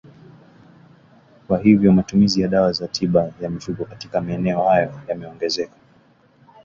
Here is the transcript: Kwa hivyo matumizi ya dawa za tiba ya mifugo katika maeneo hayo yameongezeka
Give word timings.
Kwa 1.47 1.57
hivyo 1.59 1.91
matumizi 1.91 2.41
ya 2.41 2.47
dawa 2.47 2.71
za 2.73 2.87
tiba 2.87 3.31
ya 3.41 3.49
mifugo 3.49 3.85
katika 3.85 4.21
maeneo 4.21 4.63
hayo 4.63 4.99
yameongezeka 5.07 5.75